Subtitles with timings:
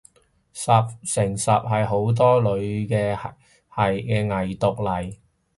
[0.51, 0.71] 十
[1.05, 3.15] 成十係好多女嘅
[3.69, 5.15] 偽毒嚟